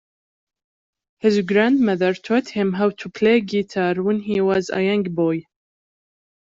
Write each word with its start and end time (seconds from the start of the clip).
His 1.19 1.41
grandmother 1.43 2.15
taught 2.15 2.49
him 2.49 2.73
how 2.73 2.89
to 2.89 3.09
play 3.09 3.39
guitar 3.39 3.93
when 4.01 4.19
he 4.21 4.41
was 4.41 4.71
a 4.73 4.81
young 4.83 5.03
boy. 5.03 5.43